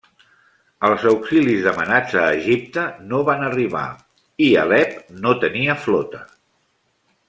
[0.87, 3.87] Els auxilis demanats a Egipte no van arribar,
[4.49, 6.27] i Alep no tenia flota.